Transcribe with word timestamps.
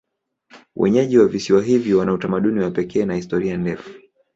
Wenyeji 0.75 1.17
wa 1.17 1.27
visiwa 1.27 1.63
hivi 1.63 1.93
wana 1.93 2.13
utamaduni 2.13 2.59
wa 2.59 2.71
pekee 2.71 3.05
na 3.05 3.15
historia 3.15 3.57
ndefu. 3.57 3.89